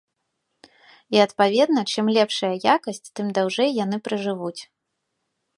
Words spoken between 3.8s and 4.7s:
яны пражывуць.